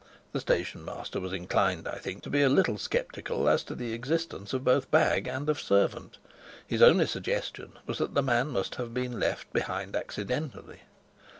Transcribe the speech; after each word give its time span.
The 0.31 0.39
station 0.39 0.83
master 0.83 1.19
was 1.19 1.31
inclined, 1.31 1.87
I 1.87 1.99
think, 1.99 2.23
to 2.23 2.31
be 2.31 2.41
a 2.41 2.49
little 2.49 2.79
skeptical 2.79 3.47
as 3.47 3.61
to 3.65 3.75
the 3.75 3.93
existence 3.93 4.51
both 4.51 4.85
of 4.85 4.89
bag 4.89 5.27
and 5.27 5.47
of 5.47 5.61
servant. 5.61 6.17
His 6.65 6.81
only 6.81 7.05
suggestion 7.05 7.73
was 7.85 7.99
that 7.99 8.15
the 8.15 8.23
man 8.23 8.47
must 8.47 8.73
have 8.77 8.95
been 8.95 9.19
left 9.19 9.53
behind 9.53 9.95
accidentally. 9.95 10.79